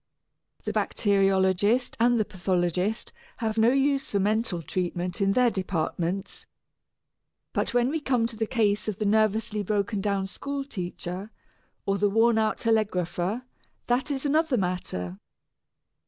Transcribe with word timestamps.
The 0.63 0.73
bacteriologist 0.73 1.95
and 1.99 2.19
the 2.19 2.25
pathologist 2.25 3.13
have 3.37 3.59
no 3.59 3.69
use 3.69 4.09
for 4.09 4.19
mental 4.19 4.63
treatment, 4.63 5.21
in 5.21 5.33
their 5.33 5.51
departments. 5.51 6.47
But 7.53 7.75
when 7.75 7.87
we 7.87 7.99
come 7.99 8.25
to 8.25 8.35
the 8.35 8.47
case 8.47 8.87
of 8.87 8.97
the 8.97 9.05
nervously 9.05 9.61
broken 9.61 10.01
down 10.01 10.25
school 10.25 10.65
teacher, 10.65 11.29
or 11.85 11.99
the 11.99 12.09
worn 12.09 12.39
out 12.39 12.57
telegrapher, 12.57 13.43
that 13.85 14.09
is 14.09 14.25
another 14.25 14.57
matter. 14.57 15.19